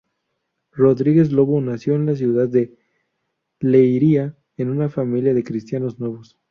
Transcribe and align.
Rodrigues 0.71 1.31
Lobo 1.31 1.61
nació 1.61 1.93
en 1.93 2.07
la 2.07 2.15
ciudad 2.15 2.49
de 2.49 2.75
Leiria 3.59 4.35
en 4.57 4.71
una 4.71 4.89
familia 4.89 5.35
de 5.35 5.43
cristianos 5.43 5.99
nuevos. 5.99 6.39